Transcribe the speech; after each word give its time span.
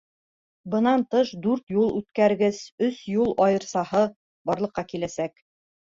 Бынан 0.75 1.03
тыш, 1.15 1.33
дүрт 1.43 1.75
юл 1.77 1.93
үткәргес, 2.01 2.65
өс 2.91 2.99
юл 3.13 3.33
айырсаһы 3.49 4.05
барлыҡҡа 4.53 4.91
киләсәк. 4.93 5.43